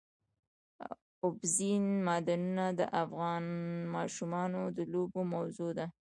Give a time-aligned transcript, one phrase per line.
[1.23, 3.43] اوبزین معدنونه د افغان
[3.95, 5.87] ماشومانو د لوبو موضوع ده.